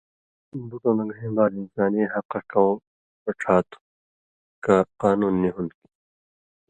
بُٹؤں 0.69 0.95
نہ 0.97 1.03
گَھیں 1.11 1.31
بال 1.35 1.51
انسانی 1.59 2.03
حقہ 2.13 2.39
کؤں 2.51 2.73
رڇھا 3.25 3.55
تُھو 3.69 3.79
کہ 4.63 4.75
قانون 5.01 5.33
نی 5.41 5.49
ہُوۡن٘د 5.53 5.71
کھیں۔ 5.77 5.89